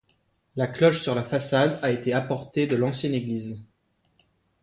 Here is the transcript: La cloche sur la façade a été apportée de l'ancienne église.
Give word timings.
La 0.55 0.65
cloche 0.65 0.99
sur 1.03 1.13
la 1.13 1.23
façade 1.23 1.77
a 1.83 1.91
été 1.91 2.11
apportée 2.11 2.65
de 2.65 2.75
l'ancienne 2.75 3.13
église. 3.13 3.61